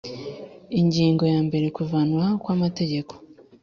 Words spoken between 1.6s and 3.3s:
Kuvanwaho kwamategeko